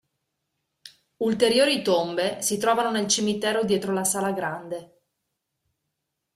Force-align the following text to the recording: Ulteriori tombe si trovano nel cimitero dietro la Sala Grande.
Ulteriori 1.17 1.83
tombe 1.83 2.41
si 2.41 2.57
trovano 2.57 2.89
nel 2.89 3.07
cimitero 3.07 3.63
dietro 3.63 3.93
la 3.93 4.03
Sala 4.03 4.31
Grande. 4.31 4.97